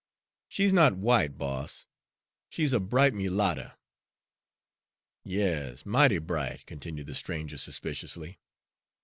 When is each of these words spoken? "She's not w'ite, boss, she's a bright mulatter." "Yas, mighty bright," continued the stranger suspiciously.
"She's 0.47 0.73
not 0.73 0.93
w'ite, 0.95 1.37
boss, 1.37 1.85
she's 2.49 2.73
a 2.73 2.79
bright 2.79 3.13
mulatter." 3.13 3.77
"Yas, 5.23 5.85
mighty 5.85 6.17
bright," 6.17 6.65
continued 6.65 7.05
the 7.05 7.13
stranger 7.13 7.57
suspiciously. 7.59 8.39